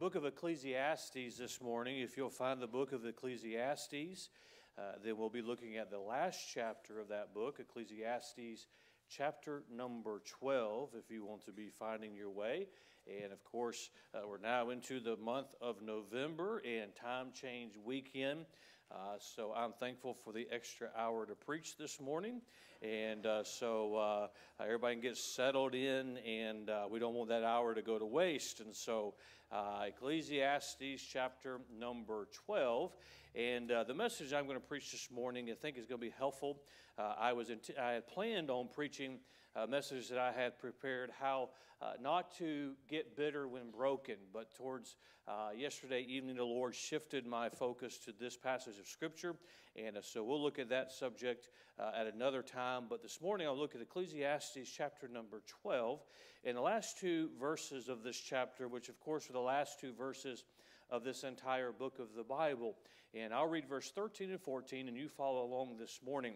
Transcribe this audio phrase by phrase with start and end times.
[0.00, 2.00] book of Ecclesiastes this morning.
[2.00, 4.30] If you'll find the book of Ecclesiastes,
[4.78, 8.66] uh, then we'll be looking at the last chapter of that book, Ecclesiastes
[9.10, 12.66] chapter number 12, if you want to be finding your way.
[13.06, 18.46] And of course, uh, we're now into the month of November and time change weekend.
[18.92, 22.40] Uh, so I'm thankful for the extra hour to preach this morning.
[22.82, 24.26] And uh, so uh,
[24.60, 28.06] everybody can get settled in, and uh, we don't want that hour to go to
[28.06, 28.58] waste.
[28.58, 29.14] And so
[29.52, 32.92] uh, Ecclesiastes chapter number 12.
[33.36, 36.06] And uh, the message I'm going to preach this morning, I think, is going to
[36.06, 36.58] be helpful.
[36.98, 39.20] I, was int- I had planned on preaching
[39.56, 41.50] a message that I had prepared how
[41.82, 44.96] uh, not to get bitter when broken, but towards
[45.26, 49.34] uh, yesterday evening, the Lord shifted my focus to this passage of Scripture.
[49.76, 52.84] And uh, so we'll look at that subject uh, at another time.
[52.88, 56.00] But this morning, I'll look at Ecclesiastes chapter number 12.
[56.44, 59.92] And the last two verses of this chapter, which of course are the last two
[59.92, 60.44] verses
[60.90, 62.76] of this entire book of the Bible.
[63.14, 66.34] And I'll read verse 13 and 14, and you follow along this morning.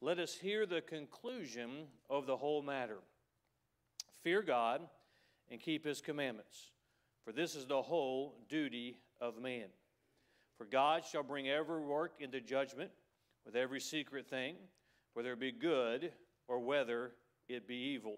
[0.00, 2.98] Let us hear the conclusion of the whole matter.
[4.22, 4.82] Fear God
[5.50, 6.70] and keep his commandments,
[7.24, 9.66] for this is the whole duty of man.
[10.58, 12.90] For God shall bring every work into judgment
[13.44, 14.56] with every secret thing,
[15.14, 16.12] whether it be good
[16.48, 17.12] or whether
[17.48, 18.16] it be evil.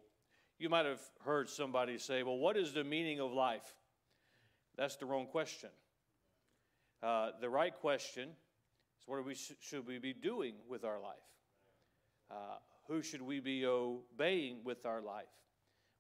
[0.59, 3.75] You might have heard somebody say, Well, what is the meaning of life?
[4.77, 5.71] That's the wrong question.
[7.03, 11.17] Uh, the right question is what we sh- should we be doing with our life?
[12.31, 15.27] Uh, who should we be obeying with our life?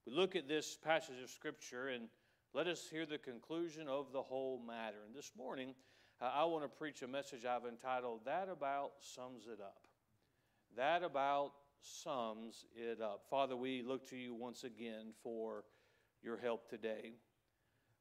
[0.06, 2.08] We look at this passage of Scripture and
[2.54, 4.98] let us hear the conclusion of the whole matter.
[5.06, 5.74] And this morning,
[6.20, 9.86] uh, I want to preach a message I've entitled, That About Sums It Up.
[10.76, 13.24] That About Sums It Up.
[13.28, 15.64] Father, we look to you once again for
[16.22, 17.12] your help today.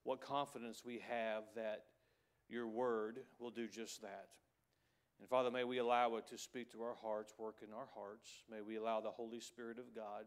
[0.03, 1.83] What confidence we have that
[2.49, 4.29] your word will do just that.
[5.19, 8.29] And Father, may we allow it to speak to our hearts, work in our hearts.
[8.49, 10.25] May we allow the Holy Spirit of God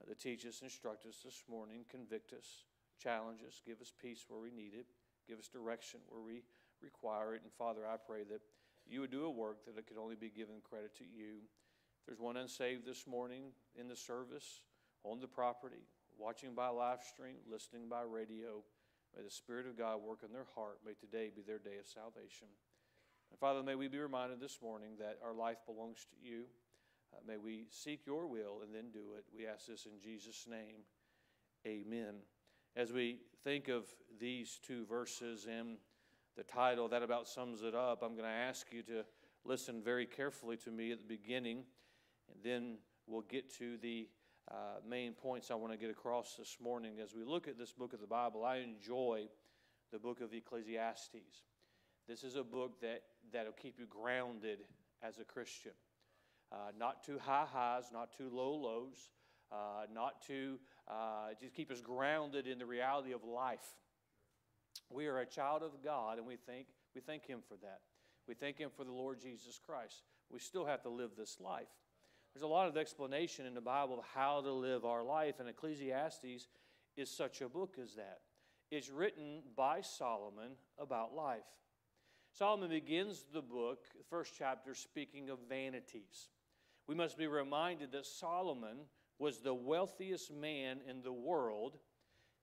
[0.00, 2.64] uh, to teach us, instruct us this morning, convict us,
[3.02, 4.86] challenge us, give us peace where we need it,
[5.28, 6.42] give us direction where we
[6.80, 7.42] require it.
[7.42, 8.40] And Father, I pray that
[8.86, 11.44] you would do a work that it could only be given credit to you.
[12.00, 14.62] If there's one unsaved this morning in the service,
[15.04, 15.84] on the property,
[16.18, 18.64] watching by live stream, listening by radio,
[19.14, 20.78] may the Spirit of God work in their heart.
[20.84, 22.48] May today be their day of salvation.
[23.30, 26.44] And Father, may we be reminded this morning that our life belongs to you.
[27.12, 29.24] Uh, may we seek your will and then do it.
[29.34, 30.84] We ask this in Jesus' name.
[31.66, 32.16] Amen.
[32.76, 33.84] As we think of
[34.20, 35.78] these two verses and
[36.36, 39.04] the title, that about sums it up, I'm going to ask you to
[39.44, 41.64] listen very carefully to me at the beginning,
[42.32, 44.08] and then we'll get to the
[44.50, 47.00] uh, main points I want to get across this morning.
[47.02, 49.28] As we look at this book of the Bible, I enjoy
[49.90, 51.47] the book of Ecclesiastes.
[52.08, 53.02] This is a book that,
[53.34, 54.60] that'll keep you grounded
[55.02, 55.72] as a Christian.
[56.50, 59.10] Uh, not too high highs, not too low lows,
[59.52, 60.58] uh, not too,
[60.90, 63.76] uh, just keep us grounded in the reality of life.
[64.88, 67.80] We are a child of God, and we thank, we thank Him for that.
[68.26, 70.02] We thank Him for the Lord Jesus Christ.
[70.30, 71.68] We still have to live this life.
[72.32, 75.48] There's a lot of explanation in the Bible of how to live our life, and
[75.48, 76.48] Ecclesiastes
[76.96, 78.20] is such a book as that.
[78.70, 81.44] It's written by Solomon about life.
[82.38, 86.28] Solomon begins the book, the first chapter, speaking of vanities.
[86.86, 88.76] We must be reminded that Solomon
[89.18, 91.78] was the wealthiest man in the world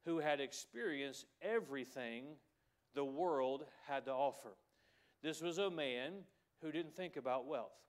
[0.03, 2.25] who had experienced everything
[2.93, 4.57] the world had to offer.
[5.23, 6.25] This was a man
[6.61, 7.79] who didn't think about wealth.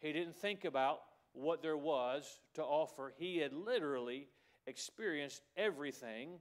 [0.00, 1.00] He didn't think about
[1.32, 3.14] what there was to offer.
[3.16, 4.28] He had literally
[4.66, 6.32] experienced everything.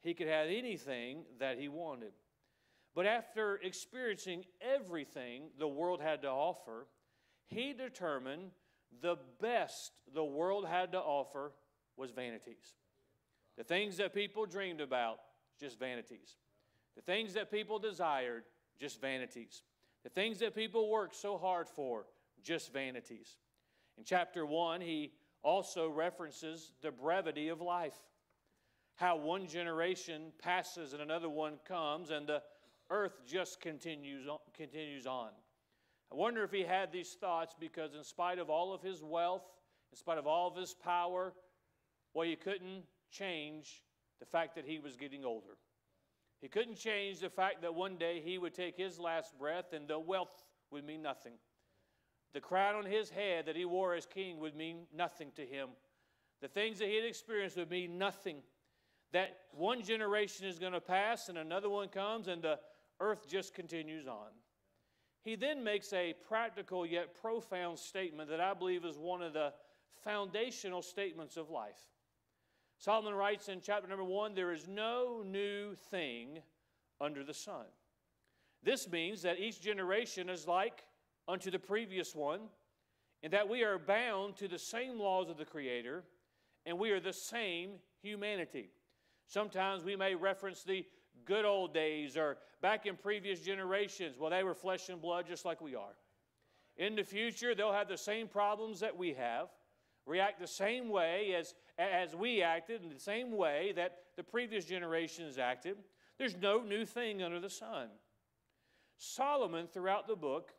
[0.00, 2.12] He could have anything that he wanted.
[2.96, 6.86] But after experiencing everything the world had to offer,
[7.46, 8.52] he determined
[9.02, 11.52] the best the world had to offer
[11.98, 12.74] was vanities.
[13.58, 15.18] The things that people dreamed about,
[15.60, 16.36] just vanities.
[16.96, 18.44] The things that people desired,
[18.80, 19.62] just vanities.
[20.02, 22.06] The things that people worked so hard for,
[22.42, 23.36] just vanities.
[23.98, 27.96] In chapter 1, he also references the brevity of life.
[28.94, 32.40] How one generation passes and another one comes, and the
[32.90, 35.30] earth just continues on, continues on.
[36.12, 39.44] I wonder if he had these thoughts because, in spite of all of his wealth,
[39.92, 41.32] in spite of all of his power,
[42.14, 43.82] well, he couldn't change
[44.20, 45.56] the fact that he was getting older.
[46.40, 49.88] He couldn't change the fact that one day he would take his last breath and
[49.88, 51.32] the wealth would mean nothing.
[52.34, 55.70] The crown on his head that he wore as king would mean nothing to him.
[56.42, 58.42] The things that he had experienced would mean nothing.
[59.12, 62.58] that one generation is going to pass and another one comes and the
[63.00, 64.28] earth just continues on.
[65.22, 69.52] He then makes a practical yet profound statement that I believe is one of the
[70.04, 71.80] foundational statements of life.
[72.78, 76.38] Solomon writes in chapter number one there is no new thing
[77.00, 77.64] under the sun.
[78.62, 80.84] This means that each generation is like
[81.28, 82.40] unto the previous one,
[83.22, 86.04] and that we are bound to the same laws of the Creator,
[86.66, 87.72] and we are the same
[88.02, 88.70] humanity.
[89.26, 90.84] Sometimes we may reference the
[91.24, 94.18] good old days or back in previous generations.
[94.18, 95.96] Well, they were flesh and blood just like we are.
[96.76, 99.48] In the future, they'll have the same problems that we have,
[100.04, 104.64] react the same way as, as we acted, in the same way that the previous
[104.64, 105.76] generations acted.
[106.18, 107.88] There's no new thing under the sun.
[108.98, 110.52] Solomon, throughout the book,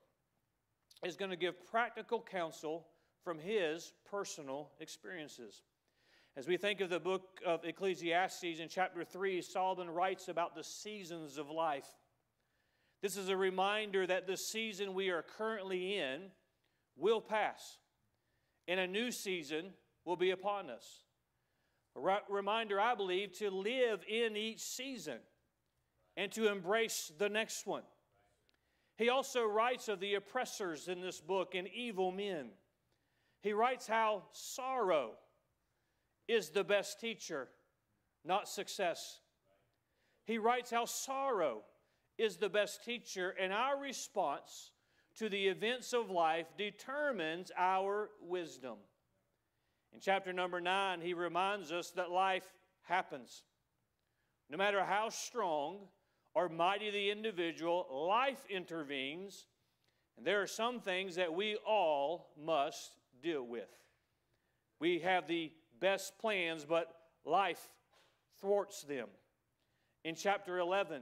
[1.05, 2.87] is going to give practical counsel
[3.23, 5.61] from his personal experiences.
[6.37, 10.63] As we think of the book of Ecclesiastes in chapter 3, Solomon writes about the
[10.63, 11.87] seasons of life.
[13.01, 16.25] This is a reminder that the season we are currently in
[16.95, 17.79] will pass,
[18.67, 19.73] and a new season
[20.05, 21.05] will be upon us.
[21.95, 25.17] A reminder, I believe, to live in each season
[26.15, 27.83] and to embrace the next one.
[28.95, 32.49] He also writes of the oppressors in this book and evil men.
[33.41, 35.13] He writes how sorrow
[36.27, 37.47] is the best teacher,
[38.25, 39.19] not success.
[40.25, 41.63] He writes how sorrow
[42.17, 44.71] is the best teacher, and our response
[45.17, 48.77] to the events of life determines our wisdom.
[49.93, 52.45] In chapter number nine, he reminds us that life
[52.83, 53.43] happens.
[54.49, 55.87] No matter how strong
[56.33, 59.47] or mighty the individual, life intervenes,
[60.17, 62.91] and there are some things that we all must
[63.21, 63.69] deal with.
[64.79, 66.87] We have the best plans, but
[67.25, 67.69] life
[68.39, 69.07] thwarts them.
[70.03, 71.01] In chapter 11,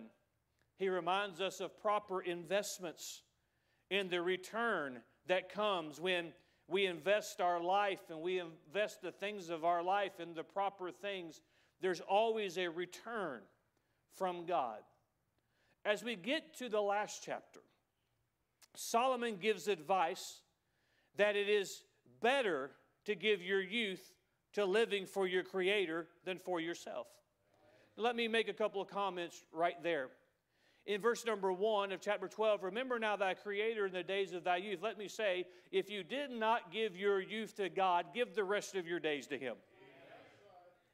[0.77, 3.21] he reminds us of proper investments
[3.89, 6.33] in the return that comes when
[6.67, 10.91] we invest our life and we invest the things of our life in the proper
[10.91, 11.41] things.
[11.81, 13.41] There's always a return
[14.17, 14.79] from God.
[15.83, 17.59] As we get to the last chapter,
[18.75, 20.41] Solomon gives advice
[21.17, 21.83] that it is
[22.21, 22.71] better
[23.05, 24.11] to give your youth
[24.55, 27.07] to living for your Creator than for yourself.
[27.97, 30.09] Let me make a couple of comments right there.
[30.85, 34.43] In verse number one of chapter 12, remember now thy Creator in the days of
[34.43, 34.81] thy youth.
[34.83, 38.75] Let me say, if you did not give your youth to God, give the rest
[38.75, 39.55] of your days to Him.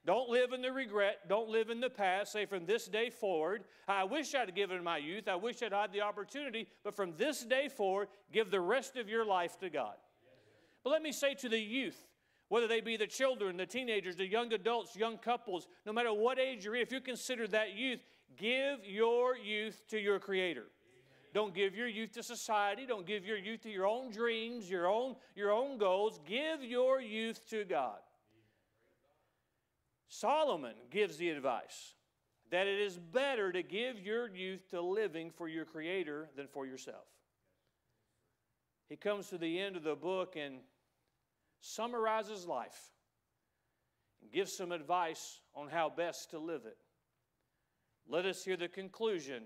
[0.05, 1.29] Don't live in the regret.
[1.29, 2.31] Don't live in the past.
[2.31, 5.27] Say, from this day forward, I wish I'd given my youth.
[5.27, 6.67] I wish I'd had the opportunity.
[6.83, 9.93] But from this day forward, give the rest of your life to God.
[10.83, 11.99] But let me say to the youth,
[12.51, 16.37] whether they be the children, the teenagers, the young adults, young couples, no matter what
[16.37, 18.01] age you're in, if you consider that youth,
[18.35, 20.65] give your youth to your Creator.
[21.33, 22.85] Don't give your youth to society.
[22.85, 26.19] Don't give your youth to your own dreams, your own, your own goals.
[26.27, 27.99] Give your youth to God.
[30.09, 31.93] Solomon gives the advice
[32.49, 36.65] that it is better to give your youth to living for your Creator than for
[36.65, 37.07] yourself.
[38.89, 40.55] He comes to the end of the book and
[41.61, 42.91] summarizes life
[44.21, 46.77] and gives some advice on how best to live it.
[48.09, 49.43] Let us hear the conclusion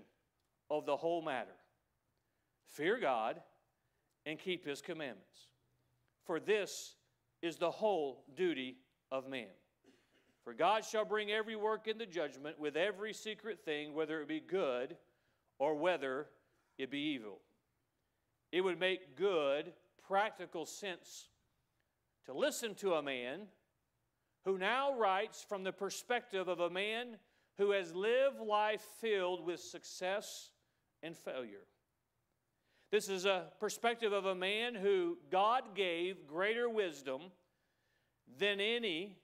[0.70, 1.54] of the whole matter
[2.66, 3.40] fear God
[4.26, 5.48] and keep His commandments,
[6.24, 6.96] for this
[7.42, 8.78] is the whole duty
[9.12, 9.46] of man.
[10.42, 14.40] For God shall bring every work into judgment with every secret thing, whether it be
[14.40, 14.96] good
[15.58, 16.26] or whether
[16.78, 17.40] it be evil.
[18.52, 19.72] It would make good,
[20.06, 21.28] practical sense
[22.26, 23.42] to listen to a man
[24.44, 27.16] who now writes from the perspective of a man
[27.58, 30.50] who has lived life filled with success
[31.02, 31.66] and failure.
[32.92, 37.22] This is a perspective of a man who God gave greater wisdom
[38.38, 39.16] than any,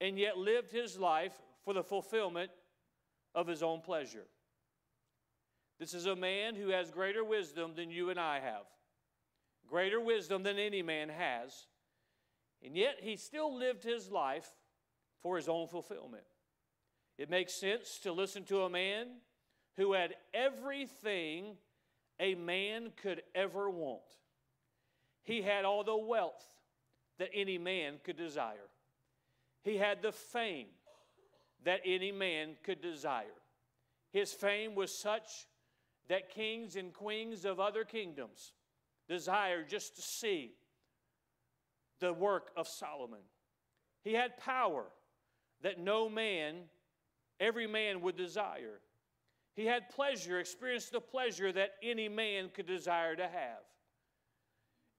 [0.00, 2.50] and yet lived his life for the fulfillment
[3.34, 4.26] of his own pleasure.
[5.80, 8.66] This is a man who has greater wisdom than you and I have,
[9.66, 11.66] greater wisdom than any man has.
[12.64, 14.48] And yet he still lived his life
[15.22, 16.24] for his own fulfillment.
[17.18, 19.08] It makes sense to listen to a man
[19.76, 21.56] who had everything
[22.18, 24.02] a man could ever want.
[25.22, 26.44] He had all the wealth
[27.18, 28.70] that any man could desire.
[29.62, 30.66] He had the fame
[31.64, 33.26] that any man could desire.
[34.12, 35.46] His fame was such
[36.08, 38.52] that kings and queens of other kingdoms
[39.08, 40.52] desired just to see
[42.04, 43.20] the work of Solomon.
[44.02, 44.84] He had power
[45.62, 46.56] that no man
[47.40, 48.80] every man would desire.
[49.54, 53.62] He had pleasure, experienced the pleasure that any man could desire to have.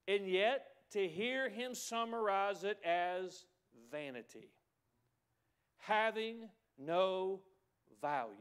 [0.07, 3.45] And yet, to hear him summarize it as
[3.91, 4.49] vanity,
[5.77, 7.41] having no
[8.01, 8.31] value.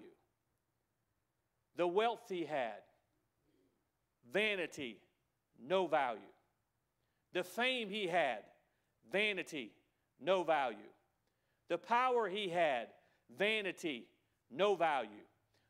[1.76, 2.80] The wealth he had,
[4.32, 4.98] vanity,
[5.60, 6.20] no value.
[7.34, 8.44] The fame he had,
[9.10, 9.72] vanity,
[10.20, 10.78] no value.
[11.68, 12.88] The power he had,
[13.36, 14.06] vanity,
[14.50, 15.24] no value.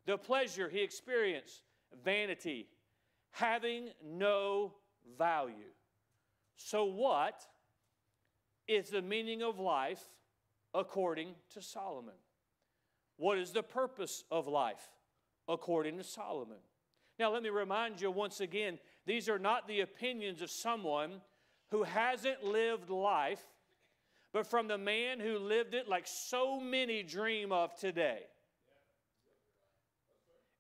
[0.07, 1.63] The pleasure he experienced,
[2.05, 2.69] vanity,
[3.31, 4.75] having no
[5.19, 5.73] value.
[6.57, 7.43] So, what
[8.67, 10.03] is the meaning of life
[10.73, 12.15] according to Solomon?
[13.17, 14.91] What is the purpose of life
[15.49, 16.59] according to Solomon?
[17.19, 21.21] Now, let me remind you once again these are not the opinions of someone
[21.71, 23.43] who hasn't lived life,
[24.33, 28.21] but from the man who lived it like so many dream of today.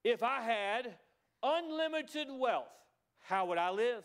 [0.02, 0.94] If I had
[1.42, 2.68] unlimited wealth,
[3.20, 4.04] how would I live?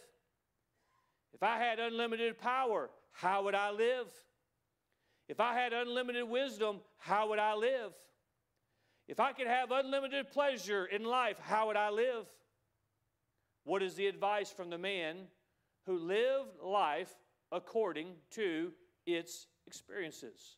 [1.33, 4.07] If I had unlimited power, how would I live?
[5.27, 7.93] If I had unlimited wisdom, how would I live?
[9.07, 12.25] If I could have unlimited pleasure in life, how would I live?
[13.63, 15.27] What is the advice from the man
[15.89, 17.15] who lived life
[17.51, 18.71] according to
[19.07, 20.57] its experiences?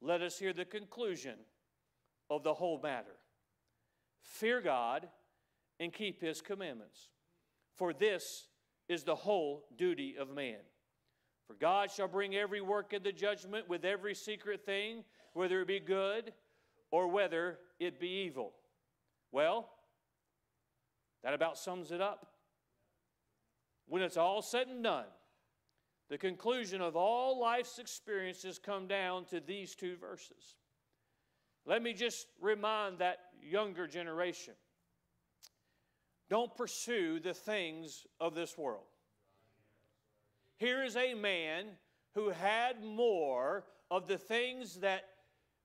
[0.00, 1.34] Let us hear the conclusion
[2.30, 3.18] of the whole matter.
[4.22, 5.08] Fear God
[5.78, 7.10] and keep his commandments,
[7.76, 8.46] for this
[8.88, 10.60] is the whole duty of man.
[11.46, 15.04] For God shall bring every work into judgment with every secret thing,
[15.34, 16.32] whether it be good
[16.90, 18.54] or whether it be evil.
[19.32, 19.68] Well,
[21.22, 22.29] that about sums it up.
[23.90, 25.06] When it's all said and done,
[26.08, 30.54] the conclusion of all life's experiences come down to these two verses.
[31.66, 34.54] Let me just remind that younger generation
[36.28, 38.84] don't pursue the things of this world.
[40.56, 41.64] Here is a man
[42.14, 45.02] who had more of the things that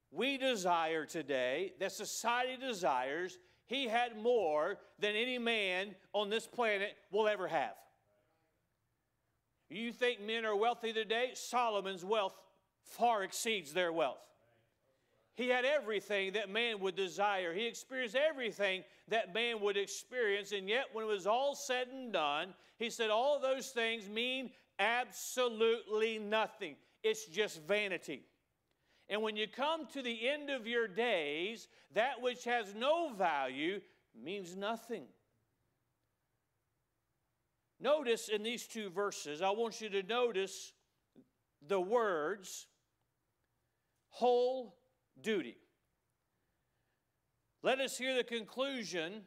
[0.10, 6.96] we desire today, that society desires, he had more than any man on this planet
[7.12, 7.76] will ever have.
[9.70, 11.32] You think men are wealthy today?
[11.34, 12.36] Solomon's wealth
[12.84, 14.20] far exceeds their wealth.
[15.36, 17.54] He had everything that man would desire.
[17.54, 20.54] He experienced everything that man would experience.
[20.54, 24.52] And yet, when it was all said and done, he said, All those things mean
[24.80, 26.76] absolutely nothing.
[27.04, 28.24] It's just vanity.
[29.10, 33.82] And when you come to the end of your days, that which has no value
[34.24, 35.04] means nothing.
[37.80, 40.74] Notice in these two verses, I want you to notice
[41.68, 42.68] the words
[44.10, 44.78] whole
[45.22, 45.58] duty.
[47.64, 49.24] Let us hear the conclusion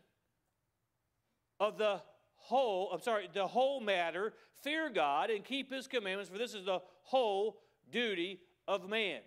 [1.60, 2.00] of the
[2.36, 4.32] whole, I'm sorry, the whole matter.
[4.62, 9.20] Fear God and keep his commandments, for this is the whole duty of man.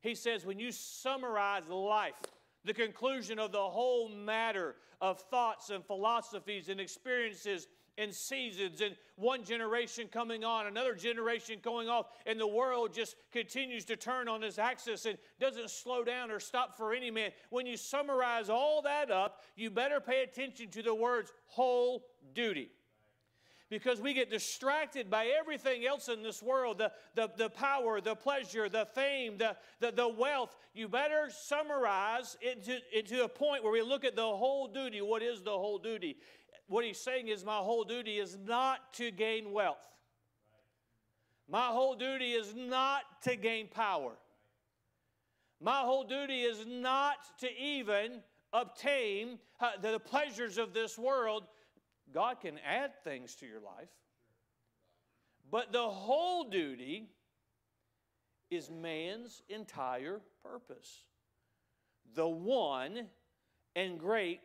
[0.00, 2.14] He says, when you summarize life,
[2.64, 7.66] the conclusion of the whole matter of thoughts and philosophies and experiences
[7.98, 13.16] and seasons, and one generation coming on, another generation going off, and the world just
[13.32, 17.30] continues to turn on its axis and doesn't slow down or stop for any man.
[17.50, 22.04] When you summarize all that up, you better pay attention to the words whole
[22.34, 22.70] duty
[23.70, 28.16] because we get distracted by everything else in this world the, the, the power, the
[28.16, 30.56] pleasure, the fame, the, the, the wealth.
[30.74, 35.00] You better summarize into, into a point where we look at the whole duty.
[35.00, 36.16] What is the whole duty?
[36.70, 39.88] What he's saying is, my whole duty is not to gain wealth.
[41.48, 44.12] My whole duty is not to gain power.
[45.60, 48.20] My whole duty is not to even
[48.52, 51.42] obtain uh, the pleasures of this world
[52.14, 53.88] God can add things to your life.
[55.50, 57.08] But the whole duty
[58.48, 61.02] is man's entire purpose.
[62.14, 63.08] The one
[63.74, 64.38] and great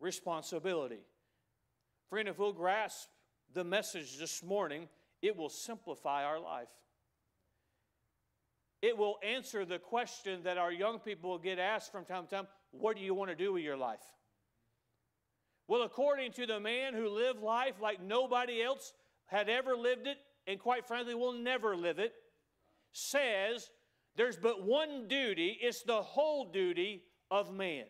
[0.00, 1.00] responsibility.
[2.10, 3.08] Friend, if we'll grasp
[3.52, 4.88] the message this morning,
[5.22, 6.68] it will simplify our life.
[8.82, 12.30] It will answer the question that our young people will get asked from time to
[12.30, 14.02] time what do you want to do with your life?
[15.68, 18.92] Well, according to the man who lived life like nobody else
[19.26, 22.12] had ever lived it, and quite frankly will never live it,
[22.92, 23.70] says
[24.16, 27.84] there's but one duty, it's the whole duty of man.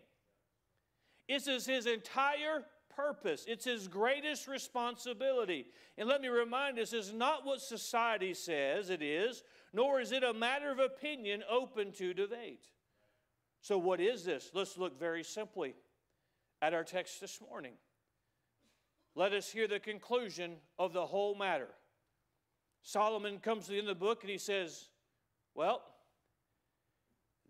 [1.29, 2.65] This is his entire
[2.97, 5.67] purpose, it's his greatest responsibility.
[5.99, 10.23] And let me remind us, is not what society says it is, nor is it
[10.23, 12.67] a matter of opinion open to debate.
[13.61, 14.51] So, what is this?
[14.53, 15.75] Let's look very simply
[16.61, 17.73] at our text this morning.
[19.15, 21.69] Let us hear the conclusion of the whole matter.
[22.83, 24.89] Solomon comes to the end of the book and he says,
[25.55, 25.83] Well,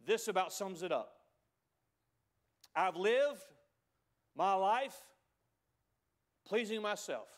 [0.07, 1.17] this about sums it up.
[2.77, 3.43] I've lived
[4.37, 4.97] my life
[6.47, 7.29] pleasing myself.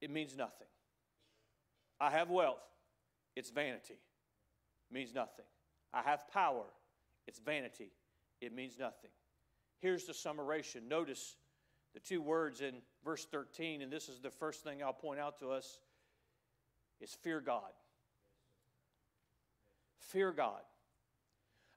[0.00, 0.66] It means nothing.
[2.00, 2.62] I have wealth.
[3.36, 3.94] It's vanity.
[4.90, 5.44] It means nothing.
[5.92, 6.64] I have power.
[7.26, 7.92] It's vanity.
[8.40, 9.10] It means nothing.
[9.78, 10.88] Here's the summation.
[10.88, 11.36] Notice
[11.94, 12.74] the two words in
[13.04, 15.78] verse 13, and this is the first thing I'll point out to us
[17.00, 17.70] is fear God.
[19.98, 20.62] Fear God.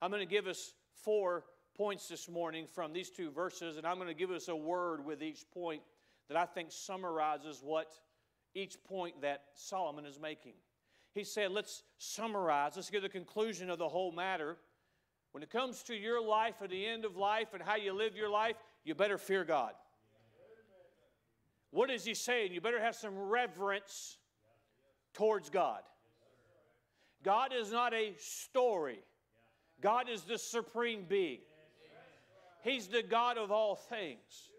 [0.02, 0.74] I'm going to give us
[1.04, 1.44] four
[1.76, 5.06] points this morning from these two verses, and I'm going to give us a word
[5.06, 5.82] with each point
[6.30, 7.94] that I think summarizes what
[8.54, 10.54] each point that Solomon is making.
[11.14, 14.58] He said, Let's summarize, let's get the conclusion of the whole matter.
[15.32, 18.16] When it comes to your life at the end of life and how you live
[18.16, 18.56] your life,
[18.86, 19.74] you better fear God.
[21.72, 22.54] What is he saying?
[22.54, 24.18] You better have some reverence
[25.14, 25.82] towards God.
[27.22, 29.00] God is not a story,
[29.82, 31.40] God is the supreme being.
[32.66, 34.50] He's the God of all things.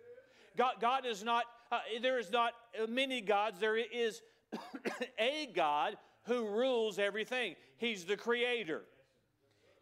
[0.57, 2.53] God, God is not, uh, there is not
[2.89, 4.23] many gods, there is
[5.19, 5.97] a God
[6.27, 7.57] who rules everything.
[7.79, 8.83] He's the creator.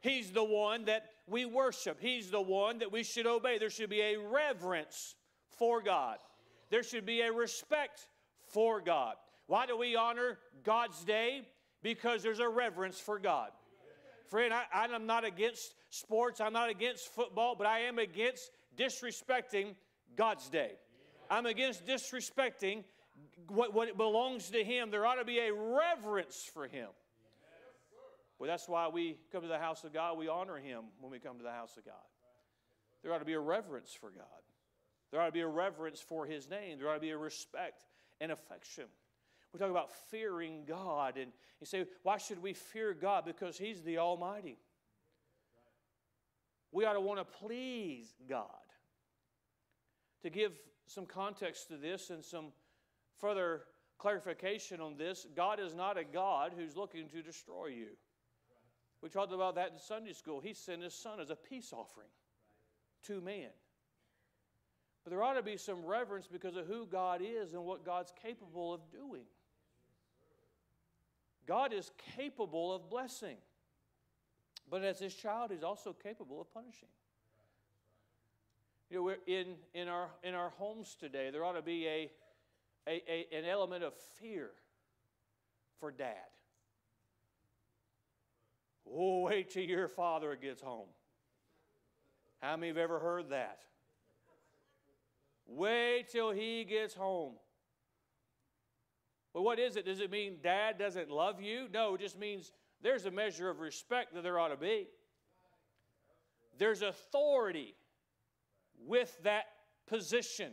[0.00, 1.98] He's the one that we worship.
[2.00, 3.58] He's the one that we should obey.
[3.58, 5.14] There should be a reverence
[5.58, 6.16] for God.
[6.70, 8.08] There should be a respect
[8.48, 9.16] for God.
[9.48, 11.42] Why do we honor God's day?
[11.82, 13.50] Because there's a reverence for God.
[14.30, 19.74] Friend, I, am not against sports, I'm not against football, but I am against disrespecting
[20.16, 20.72] God's day.
[21.30, 22.84] I'm against disrespecting
[23.48, 24.90] what, what belongs to Him.
[24.90, 26.88] There ought to be a reverence for Him.
[28.38, 30.18] Well, that's why we come to the house of God.
[30.18, 31.94] We honor Him when we come to the house of God.
[33.02, 34.24] There ought to be a reverence for God.
[35.10, 36.78] There ought to be a reverence for His name.
[36.78, 37.84] There ought to be a respect
[38.20, 38.84] and affection.
[39.54, 43.24] We talk about fearing God, and you say, why should we fear God?
[43.24, 44.58] Because He's the Almighty.
[46.72, 48.48] We ought to want to please God.
[50.24, 50.50] To give
[50.86, 52.46] some context to this and some
[53.20, 53.62] further
[53.96, 57.90] clarification on this, God is not a God who's looking to destroy you.
[59.02, 60.40] We talked about that in Sunday school.
[60.40, 62.08] He sent His Son as a peace offering
[63.06, 63.50] to man.
[65.04, 68.12] But there ought to be some reverence because of who God is and what God's
[68.20, 69.26] capable of doing.
[71.46, 73.36] God is capable of blessing.
[74.70, 76.88] But as his child, he's also capable of punishing.
[78.90, 82.10] You know, we're in, in, our, in our homes today, there ought to be a,
[82.86, 84.50] a, a, an element of fear
[85.80, 86.14] for dad.
[88.90, 90.88] Oh, wait till your father gets home.
[92.40, 93.60] How many have ever heard that?
[95.46, 97.34] Wait till he gets home.
[99.34, 99.84] Well, what is it?
[99.84, 101.66] Does it mean dad doesn't love you?
[101.72, 104.86] No, it just means there's a measure of respect that there ought to be.
[106.56, 107.74] There's authority
[108.86, 109.46] with that
[109.88, 110.52] position.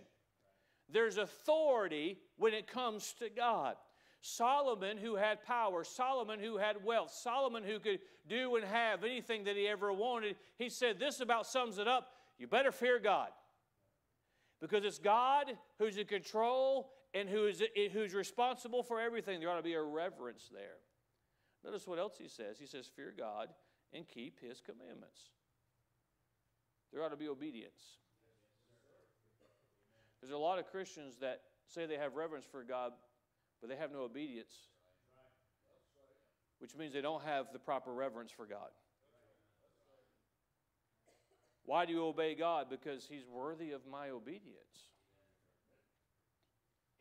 [0.90, 3.76] There's authority when it comes to God.
[4.22, 9.44] Solomon, who had power, Solomon, who had wealth, Solomon, who could do and have anything
[9.46, 12.10] that he ever wanted, he said, This about sums it up.
[12.38, 13.30] You better fear God.
[14.60, 19.40] Because it's God who's in control and who is, eh, who's responsible for everything.
[19.40, 20.78] There ought to be a reverence there.
[21.64, 22.58] Notice what else he says.
[22.60, 23.50] He says, Fear God
[23.94, 25.30] and keep his commandments.
[26.92, 28.00] There ought to be obedience.
[30.22, 32.92] There's a lot of Christians that say they have reverence for God,
[33.60, 34.54] but they have no obedience,
[36.60, 38.70] which means they don't have the proper reverence for God.
[41.66, 42.68] Why do you obey God?
[42.70, 44.91] Because He's worthy of my obedience.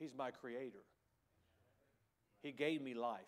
[0.00, 0.82] He's my creator.
[2.42, 3.20] He gave me life.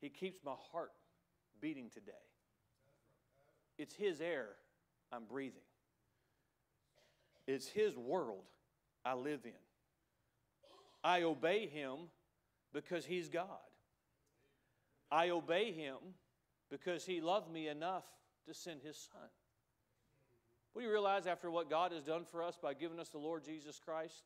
[0.00, 0.92] He keeps my heart
[1.60, 2.12] beating today.
[3.78, 4.48] It's His air
[5.10, 5.62] I'm breathing,
[7.46, 8.44] it's His world
[9.04, 9.52] I live in.
[11.02, 11.96] I obey Him
[12.74, 13.46] because He's God.
[15.10, 15.96] I obey Him
[16.70, 18.04] because He loved me enough
[18.46, 19.28] to send His Son.
[20.72, 23.18] What do you realize after what God has done for us by giving us the
[23.18, 24.22] Lord Jesus Christ?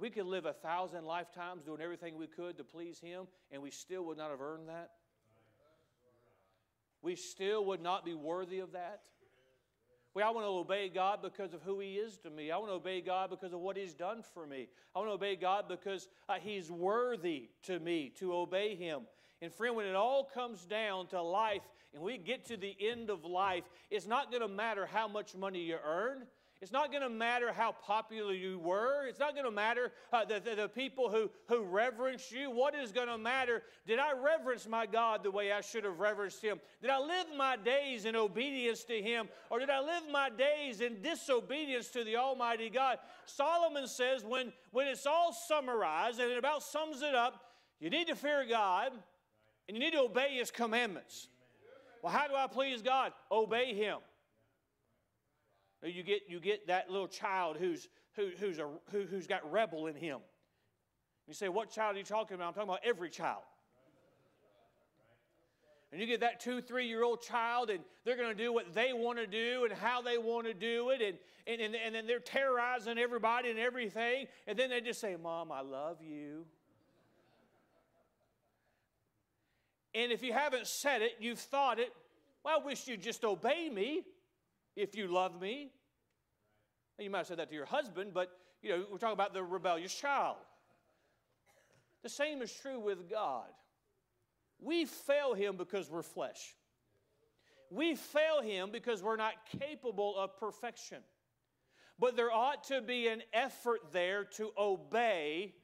[0.00, 3.70] We could live a thousand lifetimes doing everything we could to please Him, and we
[3.70, 4.92] still would not have earned that.
[7.02, 9.02] We still would not be worthy of that.
[10.14, 12.50] Well, I want to obey God because of who He is to me.
[12.50, 14.68] I want to obey God because of what He's done for me.
[14.96, 19.02] I want to obey God because uh, He's worthy to me to obey Him.
[19.42, 23.10] And friend, when it all comes down to life and we get to the end
[23.10, 26.26] of life, it's not going to matter how much money you earn.
[26.60, 29.06] It's not going to matter how popular you were.
[29.06, 32.50] It's not going to matter uh, the, the, the, people who, who reverence you.
[32.50, 33.62] What is going to matter?
[33.86, 36.60] Did I reverence my God the way I should have reverenced Him?
[36.82, 39.30] Did I live my days in obedience to Him?
[39.48, 42.98] Or did I live my days in disobedience to the Almighty God?
[43.24, 47.42] Solomon says when, when it's all summarized and it about sums it up,
[47.80, 48.92] you need to fear God
[49.66, 51.28] and you need to obey His commandments.
[52.02, 53.12] Well, how do I please God?
[53.32, 53.96] Obey Him.
[55.82, 59.86] You get, you get that little child who's, who, who's, a, who, who's got rebel
[59.86, 60.18] in him.
[61.26, 62.48] You say, What child are you talking about?
[62.48, 63.42] I'm talking about every child.
[65.92, 68.74] And you get that two, three year old child, and they're going to do what
[68.74, 71.94] they want to do and how they want to do it, and, and, and, and
[71.94, 74.26] then they're terrorizing everybody and everything.
[74.46, 76.44] And then they just say, Mom, I love you.
[79.94, 81.92] And if you haven't said it, you've thought it,
[82.44, 84.02] well, I wish you'd just obey me
[84.76, 85.70] if you love me.
[86.98, 88.30] you might have said that to your husband, but
[88.62, 90.36] you know, we're talking about the rebellious child.
[92.02, 93.48] The same is true with God.
[94.58, 96.54] We fail him because we're flesh.
[97.70, 100.98] We fail him because we're not capable of perfection.
[101.98, 105.54] But there ought to be an effort there to obey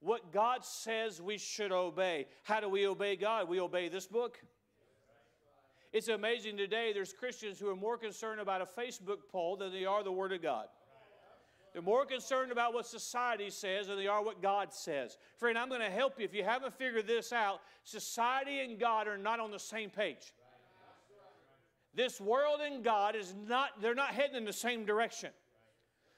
[0.00, 2.26] what God says we should obey.
[2.42, 3.48] How do we obey God?
[3.48, 4.38] We obey this book.
[5.94, 9.84] It's amazing today there's Christians who are more concerned about a Facebook poll than they
[9.84, 10.66] are the Word of God.
[11.72, 15.16] They're more concerned about what society says than they are what God says.
[15.38, 16.24] Friend, I'm going to help you.
[16.24, 20.32] If you haven't figured this out, society and God are not on the same page.
[21.94, 25.30] This world and God is not, they're not heading in the same direction.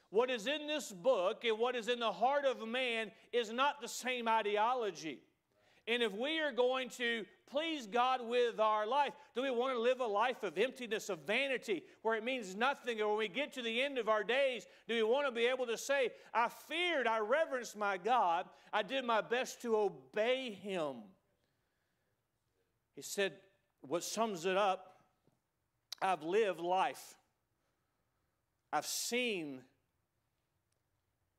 [0.08, 3.82] What is in this book and what is in the heart of man is not
[3.82, 5.18] the same ideology.
[5.88, 9.80] And if we are going to please God with our life, do we want to
[9.80, 13.00] live a life of emptiness, of vanity, where it means nothing?
[13.00, 15.46] Or when we get to the end of our days, do we want to be
[15.46, 20.58] able to say, I feared, I reverenced my God, I did my best to obey
[20.60, 20.96] Him?
[22.96, 23.34] He said,
[23.82, 24.96] what sums it up,
[26.02, 27.14] I've lived life.
[28.72, 29.60] I've seen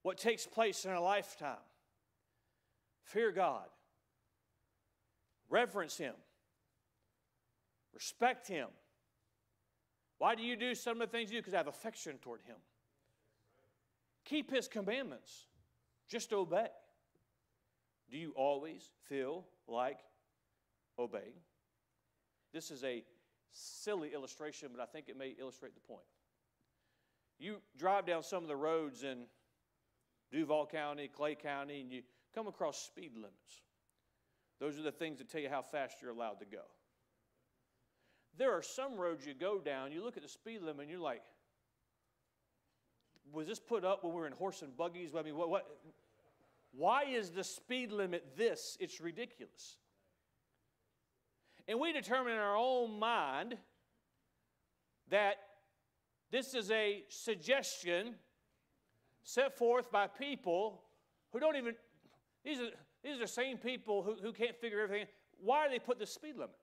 [0.04, 1.58] what takes place in a lifetime.
[3.04, 3.66] Fear God
[5.50, 6.14] Reverence Him.
[7.94, 8.68] Respect Him.
[10.18, 11.42] Why do you do some of the things you do?
[11.42, 12.58] Because I have affection toward Him.
[14.26, 15.46] Keep His commandments.
[16.10, 16.68] Just obey.
[18.10, 20.00] Do you always feel like
[20.98, 21.42] obeying?
[22.54, 23.04] This is a
[23.52, 26.06] silly illustration, but I think it may illustrate the point.
[27.40, 29.26] You drive down some of the roads in
[30.32, 32.02] Duval County, Clay County, and you
[32.34, 33.62] come across speed limits.
[34.60, 36.64] Those are the things that tell you how fast you're allowed to go.
[38.38, 41.00] There are some roads you go down, you look at the speed limit, and you're
[41.00, 41.22] like,
[43.32, 45.12] was this put up when we were in horse and buggies?
[45.18, 45.68] I mean, what, what,
[46.72, 48.78] why is the speed limit this?
[48.80, 49.78] It's ridiculous.
[51.68, 53.58] And we determine in our own mind
[55.10, 55.36] that
[56.32, 58.16] this is a suggestion
[59.24, 60.82] set forth by people
[61.34, 61.76] who don't even,
[62.46, 62.70] these are,
[63.04, 65.08] these are the same people who, who can't figure everything.
[65.40, 66.56] Why do they put the speed limit?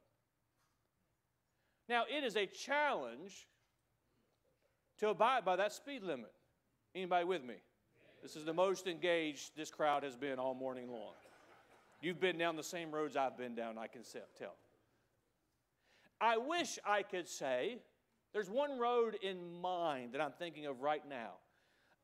[1.88, 3.46] Now, it is a challenge
[4.98, 6.32] to abide by that speed limit.
[6.94, 7.56] Anybody with me?
[8.22, 11.12] This is the most engaged this crowd has been all morning long.
[12.00, 14.02] You've been down the same roads I've been down, I can
[14.38, 14.54] tell.
[16.20, 17.78] I wish I could say
[18.32, 21.32] there's one road in mind that I'm thinking of right now.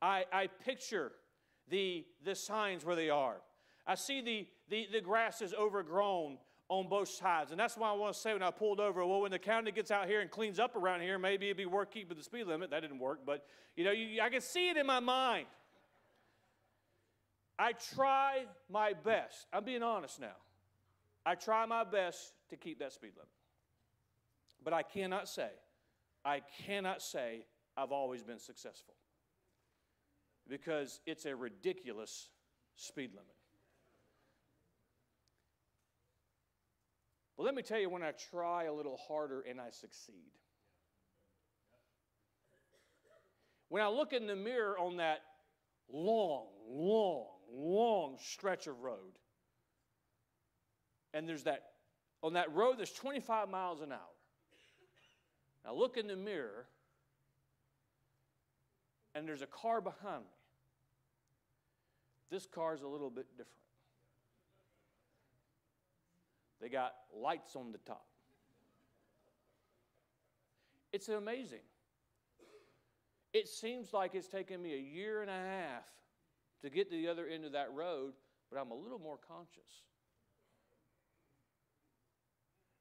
[0.01, 1.11] I, I picture
[1.69, 3.37] the, the signs where they are.
[3.85, 6.37] I see the, the, the grass is overgrown
[6.69, 7.51] on both sides.
[7.51, 9.71] And that's why I want to say when I pulled over, well, when the county
[9.71, 12.47] gets out here and cleans up around here, maybe it'd be worth keeping the speed
[12.47, 12.69] limit.
[12.69, 15.47] That didn't work, but you know, you, I can see it in my mind.
[17.59, 19.47] I try my best.
[19.51, 20.37] I'm being honest now.
[21.25, 23.27] I try my best to keep that speed limit.
[24.63, 25.49] But I cannot say,
[26.23, 28.93] I cannot say I've always been successful
[30.47, 32.29] because it's a ridiculous
[32.75, 33.40] speed limit.
[37.41, 40.29] Well, let me tell you when I try a little harder and I succeed.
[43.67, 45.21] When I look in the mirror on that
[45.91, 49.17] long, long, long stretch of road,
[51.15, 51.63] and there's that,
[52.21, 53.97] on that road there's 25 miles an hour.
[55.65, 56.67] I look in the mirror,
[59.15, 60.29] and there's a car behind me.
[62.29, 63.70] This car is a little bit different.
[66.61, 68.05] They got lights on the top.
[70.93, 71.59] It's amazing.
[73.33, 75.85] It seems like it's taken me a year and a half
[76.61, 78.13] to get to the other end of that road,
[78.51, 79.83] but I'm a little more conscious.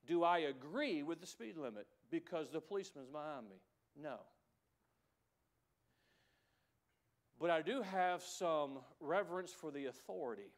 [0.06, 3.56] Do I agree with the speed limit because the policeman's behind me?
[4.00, 4.16] No.
[7.40, 10.50] But I do have some reverence for the authority.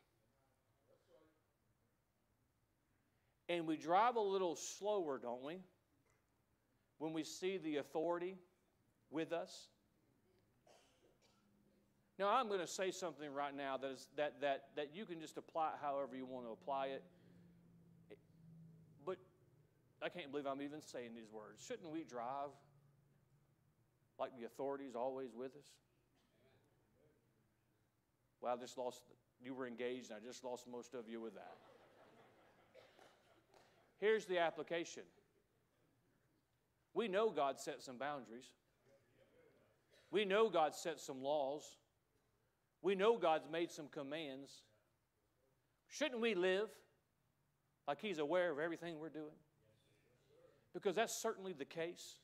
[3.52, 5.58] And we drive a little slower, don't we?
[6.96, 8.38] When we see the authority
[9.10, 9.68] with us.
[12.18, 15.20] Now, I'm going to say something right now that, is, that, that, that you can
[15.20, 17.02] just apply however you want to apply it.
[19.04, 19.18] But
[20.02, 21.62] I can't believe I'm even saying these words.
[21.62, 22.48] Shouldn't we drive
[24.18, 25.66] like the authorities always with us?
[28.40, 29.02] Well, I just lost,
[29.44, 31.58] you were engaged, and I just lost most of you with that.
[34.02, 35.04] Here's the application
[36.92, 38.46] we know God set some boundaries,
[40.10, 41.76] we know God set some laws,
[42.82, 44.64] we know God's made some commands.
[45.86, 46.68] Shouldn't we live
[47.86, 49.38] like He's aware of everything we're doing?
[50.74, 52.16] Because that's certainly the case.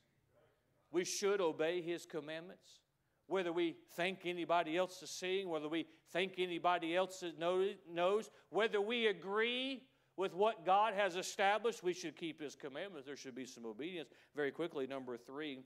[0.90, 2.80] We should obey His commandments
[3.28, 9.06] whether we think anybody else is seeing, whether we think anybody else knows, whether we
[9.06, 9.82] agree
[10.18, 13.06] with what God has established, we should keep His commandments.
[13.06, 14.08] There should be some obedience.
[14.34, 15.60] Very quickly, number three,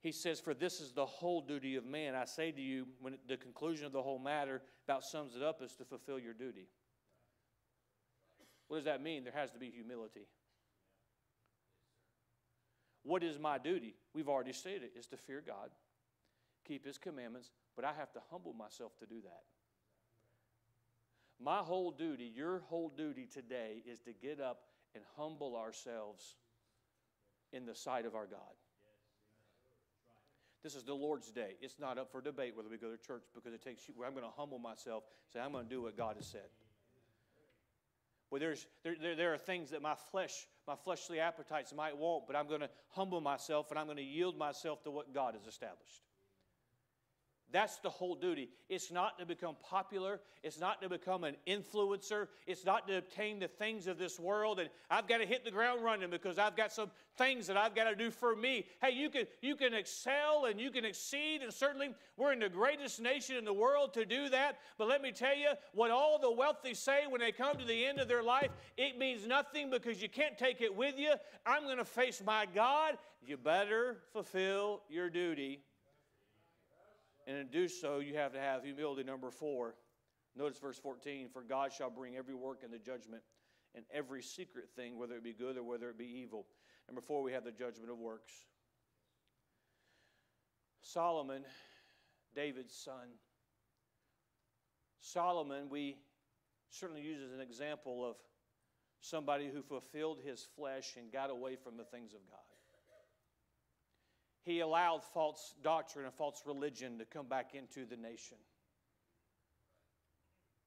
[0.00, 2.16] he says, For this is the whole duty of man.
[2.16, 5.62] I say to you, when the conclusion of the whole matter about sums it up
[5.62, 6.66] is to fulfill your duty.
[8.66, 9.22] What does that mean?
[9.22, 10.26] There has to be humility.
[13.04, 13.94] What is my duty?
[14.12, 15.70] We've already stated it, is to fear God,
[16.66, 19.42] keep His commandments, but I have to humble myself to do that.
[21.42, 24.60] My whole duty, your whole duty today, is to get up
[24.94, 26.36] and humble ourselves
[27.52, 28.40] in the sight of our God.
[30.62, 31.56] This is the Lord's day.
[31.60, 33.94] It's not up for debate whether we go to church because it takes you.
[34.06, 35.02] I'm going to humble myself,
[35.32, 36.48] say, I'm going to do what God has said.
[38.30, 42.26] Well, there's, there, there, there are things that my flesh, my fleshly appetites might want,
[42.26, 45.34] but I'm going to humble myself and I'm going to yield myself to what God
[45.34, 46.02] has established.
[47.52, 48.48] That's the whole duty.
[48.70, 50.20] It's not to become popular.
[50.42, 52.28] It's not to become an influencer.
[52.46, 54.58] It's not to obtain the things of this world.
[54.58, 57.74] And I've got to hit the ground running because I've got some things that I've
[57.74, 58.64] got to do for me.
[58.80, 61.42] Hey, you can, you can excel and you can exceed.
[61.42, 64.58] And certainly we're in the greatest nation in the world to do that.
[64.78, 67.84] But let me tell you, what all the wealthy say when they come to the
[67.84, 71.12] end of their life, it means nothing because you can't take it with you.
[71.44, 72.96] I'm going to face my God.
[73.26, 75.60] You better fulfill your duty
[77.26, 79.04] and to do so, you have to have humility.
[79.04, 79.74] Number four,
[80.36, 83.22] notice verse 14 For God shall bring every work into judgment
[83.74, 86.46] and every secret thing, whether it be good or whether it be evil.
[86.88, 88.32] Number four, we have the judgment of works.
[90.82, 91.44] Solomon,
[92.34, 93.08] David's son.
[95.00, 95.96] Solomon, we
[96.70, 98.16] certainly use as an example of
[99.00, 102.51] somebody who fulfilled his flesh and got away from the things of God
[104.44, 108.36] he allowed false doctrine and false religion to come back into the nation.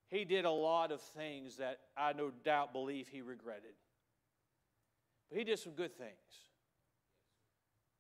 [0.10, 3.74] He did a lot of things that I no doubt believe he regretted.
[5.30, 6.12] But he did some good things.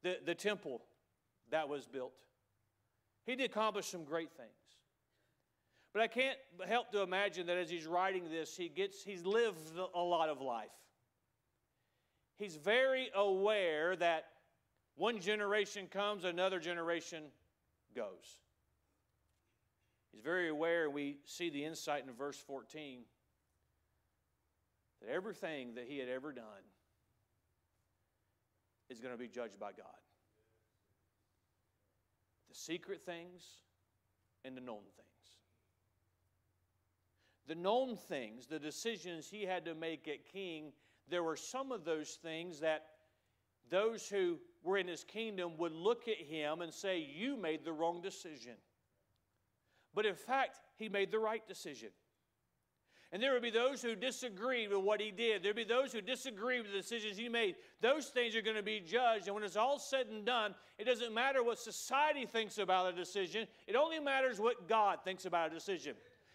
[0.03, 0.81] The, the temple
[1.51, 2.13] that was built,
[3.25, 4.49] he did accomplish some great things.
[5.93, 9.71] But I can't help to imagine that as he's writing this, he gets, he's lived
[9.95, 10.69] a lot of life.
[12.38, 14.25] He's very aware that
[14.95, 17.23] one generation comes, another generation
[17.95, 18.39] goes.
[20.12, 23.01] He's very aware, and we see the insight in verse 14,
[25.01, 26.45] that everything that he had ever done
[28.89, 29.86] is going to be judged by God.
[32.49, 33.43] The secret things
[34.45, 35.10] and the known things.
[37.47, 40.71] The known things, the decisions he had to make at king,
[41.10, 42.86] there were some of those things that
[43.69, 47.73] those who were in his kingdom would look at him and say, You made the
[47.73, 48.54] wrong decision.
[49.93, 51.89] But in fact, he made the right decision.
[53.12, 55.41] And there would be those who disagreed with what he did.
[55.41, 57.56] There'd be those who disagreed with the decisions he made.
[57.80, 59.28] Those things are going to be judged.
[59.28, 62.95] And when it's all said and done, it doesn't matter what society thinks about a
[62.95, 65.93] decision, it only matters what God thinks about a decision.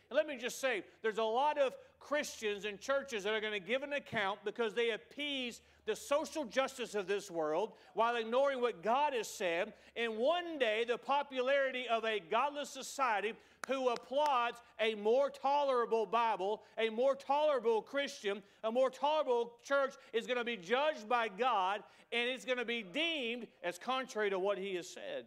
[0.09, 3.53] And let me just say, there's a lot of Christians and churches that are going
[3.53, 8.61] to give an account because they appease the social justice of this world, while ignoring
[8.61, 13.33] what God has said, and one day the popularity of a godless society
[13.67, 20.29] who applauds a more tolerable Bible, a more tolerable Christian, a more tolerable church is
[20.29, 24.39] going to be judged by God and it's going to be deemed as contrary to
[24.39, 25.27] what He has said.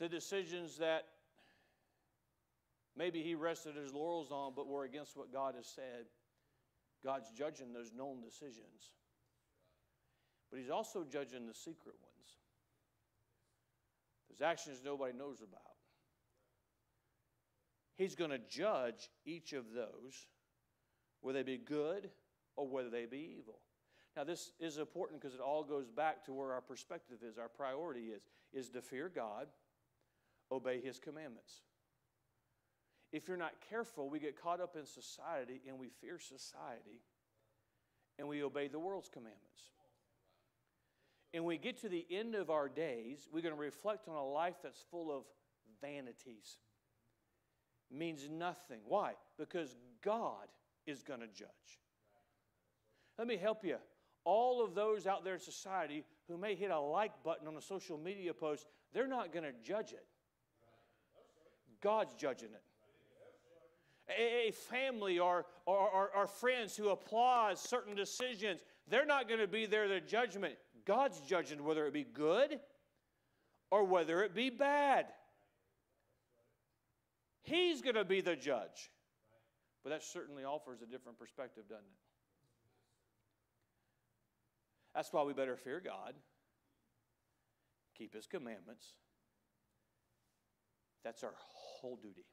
[0.00, 1.06] The decisions that
[2.96, 6.06] maybe He rested His laurels on but were against what God has said,
[7.04, 8.92] God's judging those known decisions.
[10.50, 12.36] But He's also judging the secret ones.
[14.28, 15.60] There's actions nobody knows about.
[17.96, 20.26] He's going to judge each of those,
[21.20, 22.10] whether they be good
[22.56, 23.58] or whether they be evil.
[24.16, 27.48] Now, this is important because it all goes back to where our perspective is, our
[27.48, 29.46] priority is, is to fear God,
[30.50, 31.62] obey His commandments.
[33.12, 37.02] If you're not careful, we get caught up in society and we fear society
[38.18, 39.70] and we obey the world's commandments.
[41.34, 44.24] And we get to the end of our days, we're going to reflect on a
[44.24, 45.24] life that's full of
[45.80, 46.58] vanities.
[47.90, 48.80] Means nothing.
[48.86, 49.12] Why?
[49.38, 50.48] Because God
[50.86, 51.48] is going to judge.
[53.18, 53.76] Let me help you.
[54.24, 57.62] All of those out there in society who may hit a like button on a
[57.62, 60.06] social media post, they're not going to judge it.
[61.82, 62.62] God's judging it.
[64.08, 69.46] A, family or, or, or, or friends who applaud certain decisions, they're not going to
[69.46, 70.54] be there to judgment.
[70.84, 72.58] God's judging whether it be good
[73.70, 75.06] or whether it be bad.
[77.42, 78.90] He's going to be the judge.
[79.82, 82.02] But that certainly offers a different perspective, doesn't it?
[84.94, 86.14] That's why we better fear God,
[87.96, 88.86] keep His commandments.
[91.02, 92.26] That's our whole duty.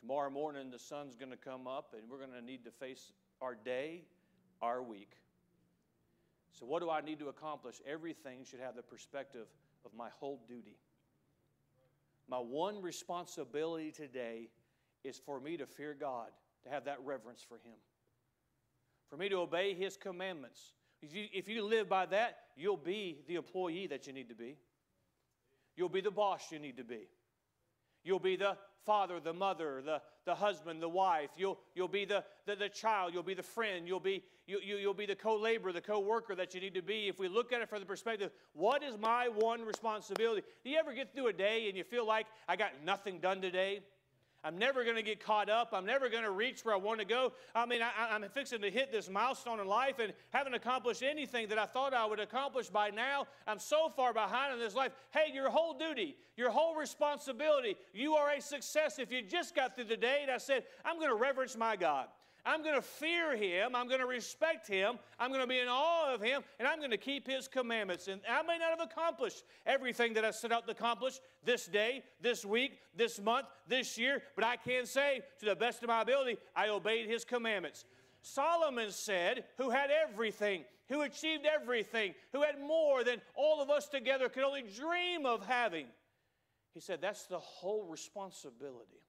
[0.00, 3.12] Tomorrow morning, the sun's going to come up, and we're going to need to face
[3.40, 4.02] our day,
[4.62, 5.12] our week.
[6.52, 7.76] So, what do I need to accomplish?
[7.86, 9.46] Everything should have the perspective
[9.84, 10.76] of my whole duty.
[12.28, 14.48] My one responsibility today
[15.04, 16.28] is for me to fear God,
[16.64, 17.76] to have that reverence for Him,
[19.08, 20.74] for me to obey His commandments.
[21.00, 24.34] If you, if you live by that, you'll be the employee that you need to
[24.34, 24.56] be.
[25.76, 27.08] You'll be the boss you need to be.
[28.02, 31.30] You'll be the father, the mother, the, the husband, the wife.
[31.36, 33.12] You'll, you'll be the, the, the child.
[33.14, 33.86] You'll be the friend.
[33.86, 36.74] You'll be, you, you, you'll be the co laborer, the co worker that you need
[36.74, 37.08] to be.
[37.08, 40.42] If we look at it from the perspective, what is my one responsibility?
[40.64, 43.40] Do you ever get through a day and you feel like I got nothing done
[43.40, 43.80] today?
[44.44, 45.70] I'm never going to get caught up.
[45.72, 47.32] I'm never going to reach where I want to go.
[47.54, 51.48] I mean, I, am fixing to hit this milestone in life and haven't accomplished anything
[51.48, 53.26] that I thought I would accomplish by now.
[53.46, 54.92] I'm so far behind in this life.
[55.10, 59.74] Hey, your whole duty, your whole responsibility, you are a success if you just got
[59.74, 62.06] through the day and I said, I'm going to reverence my God.
[62.48, 63.76] I'm going to fear him.
[63.76, 64.98] I'm going to respect him.
[65.18, 66.42] I'm going to be in awe of him.
[66.58, 68.08] And I'm going to keep his commandments.
[68.08, 72.02] And I may not have accomplished everything that I set out to accomplish this day,
[72.22, 76.00] this week, this month, this year, but I can say, to the best of my
[76.00, 77.84] ability, I obeyed his commandments.
[78.22, 83.88] Solomon said, who had everything, who achieved everything, who had more than all of us
[83.88, 85.86] together could only dream of having.
[86.72, 89.02] He said, that's the whole responsibility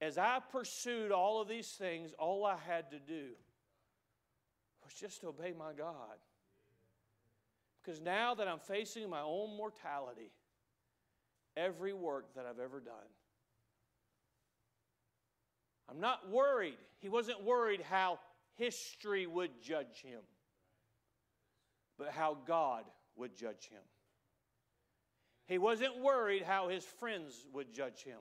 [0.00, 3.28] as I pursued all of these things, all I had to do
[4.82, 6.16] was just obey my God.
[7.82, 10.32] Because now that I'm facing my own mortality,
[11.56, 12.94] every work that I've ever done,
[15.88, 16.78] I'm not worried.
[17.00, 18.20] He wasn't worried how
[18.56, 20.20] history would judge him,
[21.98, 22.84] but how God
[23.16, 23.82] would judge him.
[25.46, 28.18] He wasn't worried how his friends would judge him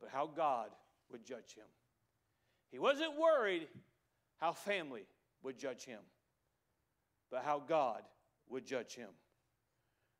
[0.00, 0.68] but how God
[1.10, 1.66] would judge him.
[2.70, 3.68] He wasn't worried
[4.38, 5.06] how family
[5.42, 6.00] would judge him,
[7.30, 8.02] but how God
[8.48, 9.08] would judge him.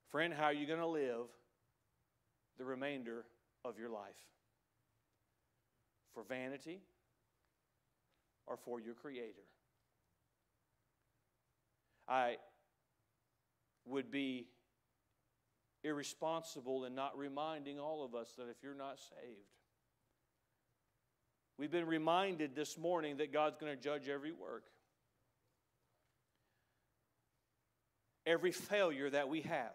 [0.09, 1.27] Friend, how are you going to live
[2.57, 3.25] the remainder
[3.65, 4.17] of your life?
[6.15, 6.81] For vanity
[8.47, 9.45] or for your Creator?
[12.09, 12.37] I
[13.85, 14.47] would be
[15.85, 19.58] irresponsible in not reminding all of us that if you're not saved,
[21.59, 24.65] We've been reminded this morning that God's going to judge every work.
[28.25, 29.73] Every failure that we have.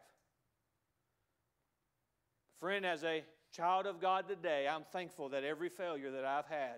[2.60, 6.78] Friend, as a child of God today, I'm thankful that every failure that I've had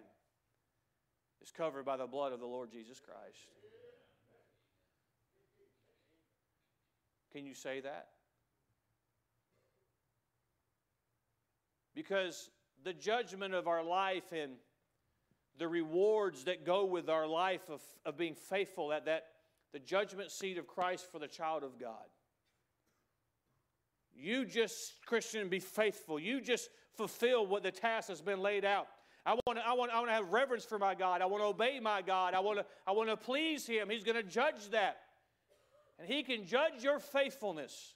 [1.43, 3.37] is covered by the blood of the Lord Jesus Christ.
[7.31, 8.07] Can you say that?
[11.93, 12.49] Because
[12.83, 14.51] the judgment of our life in
[15.57, 19.27] the rewards that go with our life of, of being faithful at that
[19.75, 22.05] the judgment seat of Christ for the child of God.
[24.15, 26.17] You just, Christian, be faithful.
[26.17, 28.87] You just fulfill what the task has been laid out.
[29.25, 31.21] I want to, I want, I want to have reverence for my God.
[31.21, 32.33] I want to obey my God.
[32.33, 33.89] I want to, I want to please Him.
[33.89, 34.97] He's going to judge that.
[35.99, 37.95] And He can judge your faithfulness.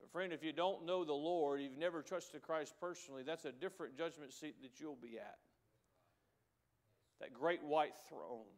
[0.00, 3.52] But, friend, if you don't know the Lord, you've never trusted Christ personally, that's a
[3.52, 5.36] different judgment seat that you'll be at.
[7.22, 8.50] That great white throne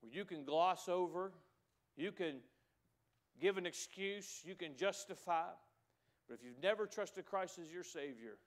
[0.00, 1.32] where you can gloss over,
[1.96, 2.40] you can
[3.40, 5.46] give an excuse, you can justify.
[6.28, 8.38] But if you've never trusted Christ as your Savior,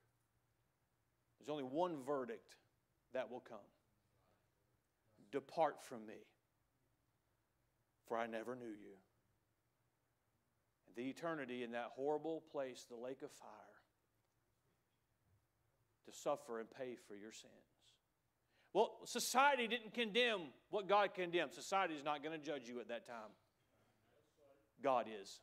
[1.39, 2.55] there's only one verdict
[3.13, 3.57] that will come
[5.31, 6.27] Depart from me,
[8.07, 8.95] for I never knew you.
[10.87, 13.49] And the eternity in that horrible place, the lake of fire,
[16.05, 17.74] to suffer and pay for your sins.
[18.75, 21.53] Well, society didn't condemn what God condemned.
[21.53, 23.31] Society is not going to judge you at that time.
[24.83, 25.39] God is.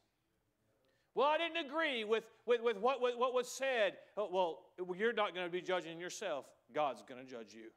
[1.14, 3.95] Well, I didn't agree with, with, with what, what, was said.
[4.18, 6.45] Oh, well, you're not going to be judging yourself.
[6.74, 7.70] God's going to judge you.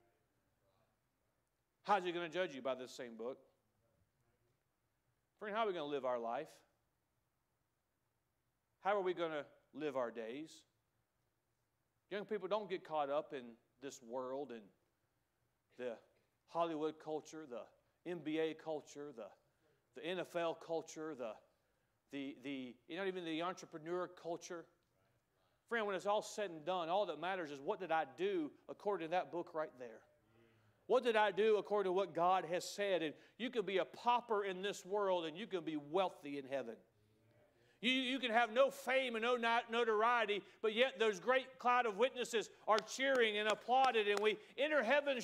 [1.83, 2.61] How's He going to judge you?
[2.61, 3.37] By this same book.
[5.39, 6.49] Friend, how are we going to live our life?
[8.81, 10.51] How are we going to live our days?
[12.11, 13.43] Young people, don't get caught up in
[13.81, 14.61] this world and
[15.77, 15.93] the
[16.47, 19.25] Hollywood culture, the NBA culture, the,
[20.01, 21.31] the NFL culture, the
[22.11, 24.65] the, the not even the entrepreneur culture.
[25.67, 28.51] Friend, when it's all said and done, all that matters is what did I do
[28.69, 29.99] according to that book right there?
[30.87, 33.01] What did I do according to what God has said?
[33.01, 36.45] And you can be a pauper in this world and you can be wealthy in
[36.45, 36.75] heaven.
[37.85, 39.37] You, you can have no fame and no
[39.71, 44.81] notoriety, but yet those great cloud of witnesses are cheering and applauded, and we enter
[44.81, 45.19] heaven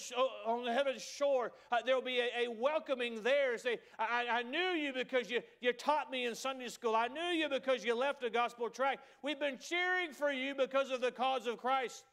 [0.45, 1.53] on the heaven's shore.
[1.72, 3.57] Uh, there will be a, a, welcoming there.
[3.57, 6.95] Say, I, I knew you because you, you taught me in Sunday school.
[6.95, 8.99] I knew you because you left a gospel track.
[9.24, 12.03] We've been cheering for you because of the cause of Christ.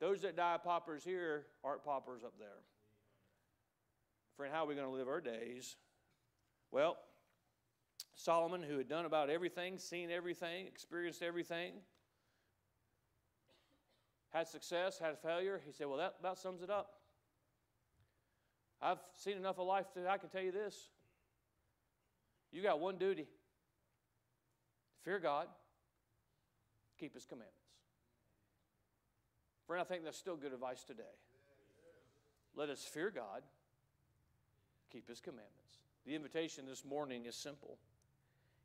[0.00, 2.48] Those that die paupers here aren't paupers up there.
[4.36, 5.76] Friend, how are we going to live our days?
[6.72, 6.96] Well,
[8.18, 11.74] Solomon, who had done about everything, seen everything, experienced everything,
[14.30, 16.94] had success, had failure, he said, Well, that about sums it up.
[18.82, 20.90] I've seen enough of life that I can tell you this.
[22.50, 23.28] You got one duty
[25.04, 25.46] fear God,
[26.98, 27.54] keep His commandments.
[29.68, 31.04] Friend, I think that's still good advice today.
[32.56, 33.42] Let us fear God,
[34.90, 35.84] keep His commandments.
[36.04, 37.78] The invitation this morning is simple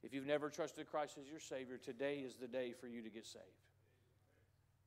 [0.03, 3.09] if you've never trusted Christ as your Savior, today is the day for you to
[3.09, 3.45] get saved.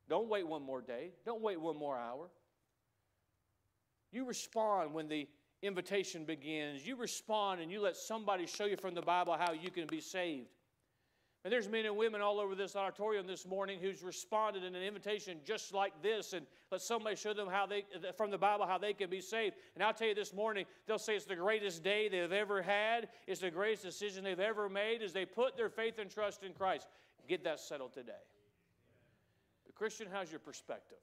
[0.09, 1.11] Don't wait one more day.
[1.25, 2.27] Don't wait one more hour.
[4.11, 5.27] You respond when the
[5.61, 6.85] invitation begins.
[6.85, 9.99] You respond and you let somebody show you from the Bible how you can be
[9.99, 10.47] saved.
[11.47, 14.83] And there's men and women all over this auditorium this morning who's responded in an
[14.83, 17.85] invitation just like this, and let somebody show them how they,
[18.17, 19.55] from the Bible, how they can be saved.
[19.73, 23.07] And I'll tell you this morning, they'll say it's the greatest day they've ever had.
[23.27, 26.51] It's the greatest decision they've ever made as they put their faith and trust in
[26.51, 26.89] Christ.
[27.29, 28.11] Get that settled today.
[29.65, 30.97] But Christian, how's your perspective?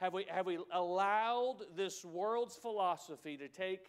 [0.00, 3.86] Have we, have we allowed this world's philosophy to take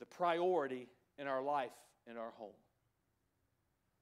[0.00, 1.72] the priority in our life,
[2.06, 2.52] in our home?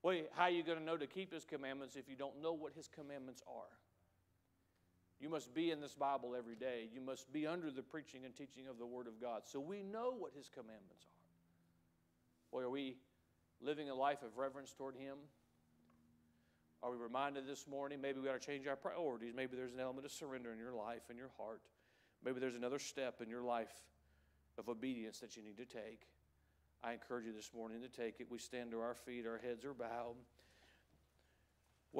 [0.03, 2.53] Well, how are you going to know to keep His commandments if you don't know
[2.53, 3.71] what His commandments are?
[5.21, 6.89] You must be in this Bible every day.
[6.93, 9.43] You must be under the preaching and teaching of the Word of God.
[9.45, 12.59] So we know what His commandments are.
[12.59, 12.97] Boy, are we
[13.61, 15.17] living a life of reverence toward Him?
[16.83, 19.33] Are we reminded this morning maybe we got to change our priorities?
[19.37, 21.63] Maybe there's an element of surrender in your life and your heart.
[22.25, 23.71] Maybe there's another step in your life
[24.59, 26.09] of obedience that you need to take.
[26.85, 28.27] I encourage you this morning to take it.
[28.31, 30.17] We stand to our feet, our heads are bowed.
[31.93, 31.99] The